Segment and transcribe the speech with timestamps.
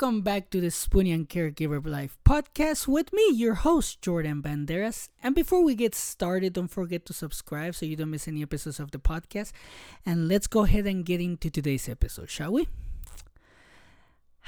[0.00, 5.10] Welcome back to the Spoonie and Caregiver Life podcast with me, your host, Jordan Banderas.
[5.22, 8.80] And before we get started, don't forget to subscribe so you don't miss any episodes
[8.80, 9.52] of the podcast.
[10.06, 12.66] And let's go ahead and get into today's episode, shall we?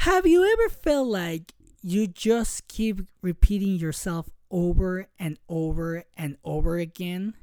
[0.08, 6.78] Have you ever felt like you just keep repeating yourself over and over and over
[6.78, 7.34] again?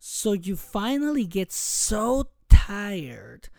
[0.00, 3.50] So you finally get so tired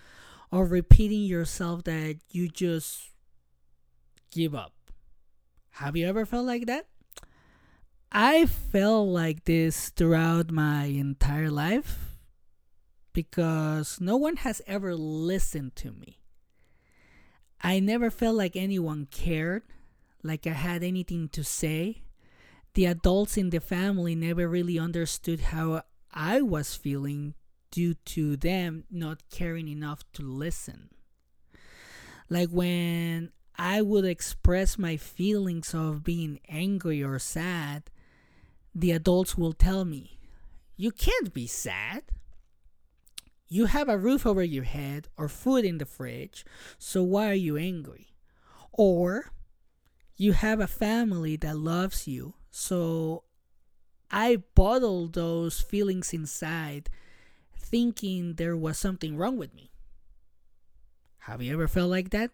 [0.52, 3.13] of repeating yourself that you just
[4.34, 4.74] give up.
[5.78, 6.88] Have you ever felt like that?
[8.12, 12.18] I felt like this throughout my entire life
[13.14, 16.20] because no one has ever listened to me.
[17.62, 19.64] I never felt like anyone cared,
[20.22, 22.04] like I had anything to say.
[22.74, 27.36] The adults in the family never really understood how I was feeling
[27.72, 30.90] due to them not caring enough to listen.
[32.30, 37.84] Like when I would express my feelings of being angry or sad,
[38.74, 40.20] the adults will tell me,
[40.76, 42.04] You can't be sad.
[43.48, 46.44] You have a roof over your head or food in the fridge,
[46.80, 48.16] so why are you angry?
[48.72, 49.32] Or
[50.18, 53.24] you have a family that loves you, so
[54.10, 56.90] I bottled those feelings inside,
[57.56, 59.72] thinking there was something wrong with me.
[61.20, 62.32] Have you ever felt like that?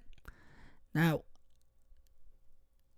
[0.93, 1.23] Now,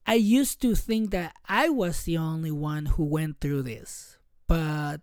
[0.05, 4.17] I used to think that I was the only one who went through this,
[4.47, 5.01] but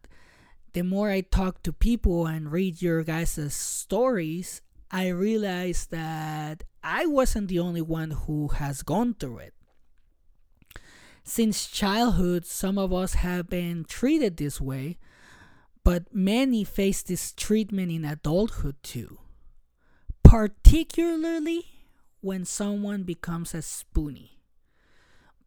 [0.72, 7.06] the more I talk to people and read your guys' stories, I realized that I
[7.06, 9.55] wasn't the only one who has gone through it.
[11.25, 14.98] Since childhood, some of us have been treated this way,
[15.84, 19.19] but many face this treatment in adulthood too.
[20.23, 21.78] Particularly
[22.20, 24.38] when someone becomes a spoonie.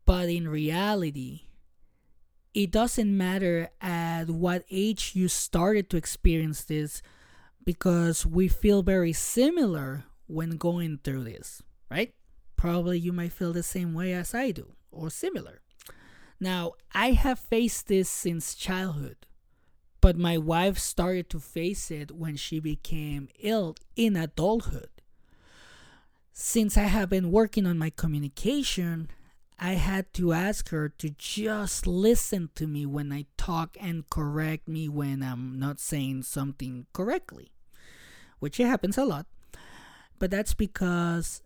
[0.06, 1.42] But in reality,
[2.54, 7.02] it doesn't matter at what age you started to experience this
[7.64, 12.14] because we feel very similar when going through this, right?
[12.56, 15.62] Probably you might feel the same way as I do or similar.
[16.40, 19.28] Now, I have faced this since childhood,
[20.02, 24.90] but my wife started to face it when she became ill in adulthood.
[26.34, 29.10] Since I have been working on my communication,
[29.60, 34.68] I had to ask her to just listen to me when I talk and correct
[34.68, 37.52] me when I'm not saying something correctly,
[38.40, 39.28] which it happens a lot.
[40.20, 41.42] But that's because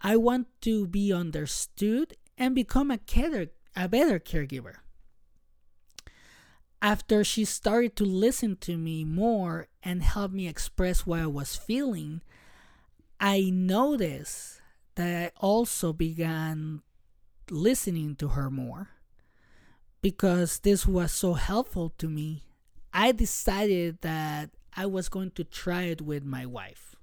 [0.00, 4.76] I want to be understood and become a, care, a better caregiver.
[6.80, 11.54] After she started to listen to me more and help me express what I was
[11.54, 12.22] feeling,
[13.24, 14.60] I noticed
[14.96, 16.82] that I also began
[17.48, 18.88] listening to her more.
[20.00, 22.42] Because this was so helpful to me,
[22.92, 26.96] I decided that I was going to try it with my wife.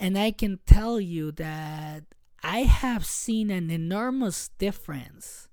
[0.00, 2.02] And I can tell you that
[2.42, 5.46] I have seen an enormous difference.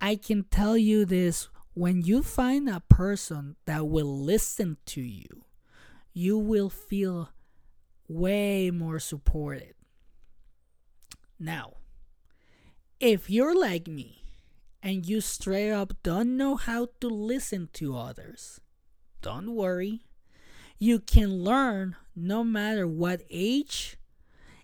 [0.00, 5.44] I can tell you this when you find a person that will listen to you,
[6.12, 7.30] you will feel
[8.10, 9.74] way more supported.
[11.38, 11.74] Now,
[12.98, 14.24] if you're like me
[14.82, 18.60] and you straight up don't know how to listen to others,
[19.22, 20.00] don't worry.
[20.76, 23.96] You can learn no matter what age,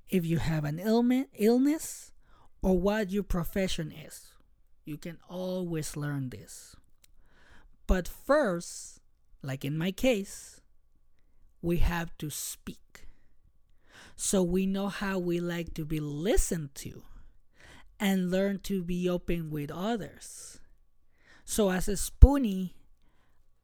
[0.09, 2.13] if you have an illness,
[2.63, 4.33] or what your profession is.
[4.85, 6.75] You can always learn this.
[7.87, 9.01] But first,
[9.41, 10.61] like in my case,
[11.63, 13.06] we have to speak
[14.17, 17.03] so we know how we like to be listened to
[18.01, 20.59] and learn to be open with others.
[21.45, 22.73] So, as a spoonie,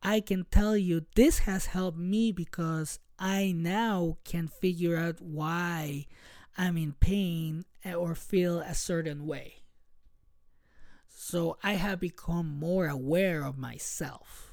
[0.02, 6.06] I can tell you this has helped me because I now can figure out why
[6.56, 9.62] I'm in pain or feel a certain way.
[11.08, 14.51] So, I have become more aware of myself.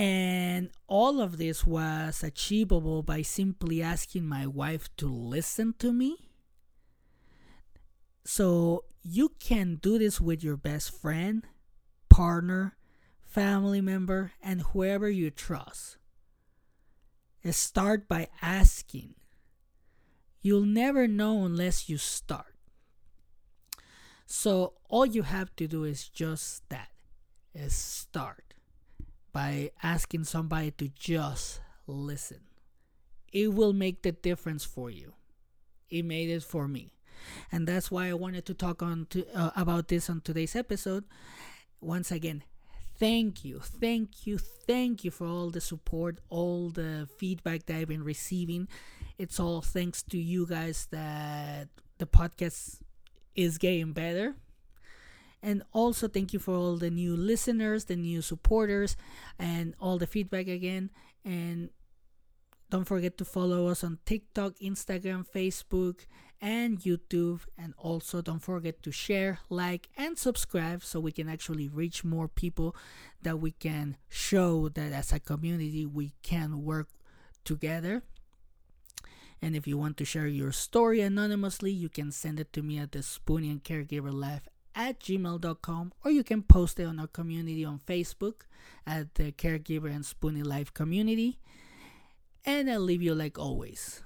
[0.00, 6.30] And all of this was achievable by simply asking my wife to listen to me.
[8.24, 11.46] So you can do this with your best friend,
[12.08, 12.78] partner,
[13.26, 15.98] family member, and whoever you trust.
[17.50, 19.16] Start by asking.
[20.40, 22.56] You'll never know unless you start.
[24.24, 26.88] So all you have to do is just that
[27.54, 28.49] is start
[29.32, 32.40] by asking somebody to just listen.
[33.32, 35.14] It will make the difference for you.
[35.90, 36.92] it made it for me
[37.52, 41.04] and that's why i wanted to talk on to, uh, about this on today's episode
[41.80, 42.42] once again
[42.98, 47.88] thank you thank you thank you for all the support all the feedback that i've
[47.88, 48.68] been receiving
[49.18, 51.68] it's all thanks to you guys that
[51.98, 52.80] the podcast
[53.34, 54.34] is getting better
[55.42, 58.96] and also thank you for all the new listeners the new supporters
[59.38, 60.90] and all the feedback again
[61.24, 61.70] and
[62.70, 66.06] don't forget to follow us on TikTok, Instagram, Facebook,
[66.40, 67.40] and YouTube.
[67.58, 72.28] And also don't forget to share, like, and subscribe so we can actually reach more
[72.28, 72.76] people
[73.22, 76.88] that we can show that as a community we can work
[77.44, 78.04] together.
[79.42, 82.78] And if you want to share your story anonymously, you can send it to me
[82.78, 87.06] at the Spoonie and Caregiver Life at gmail.com or you can post it on our
[87.06, 88.42] community on Facebook
[88.86, 91.38] at the Caregiver and Spoonie Life community.
[92.44, 94.02] And I'll leave you like always.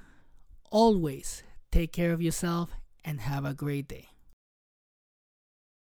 [0.71, 2.71] Always take care of yourself
[3.05, 4.14] and have a great day.